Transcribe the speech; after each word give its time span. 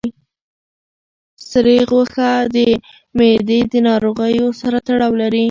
سرې 1.49 1.77
غوښه 1.89 2.29
د 2.55 2.57
معدې 3.17 3.59
د 3.71 3.73
ناروغیو 3.87 4.47
سره 4.61 4.77
تړاو 4.87 5.13
لري. 5.21 5.39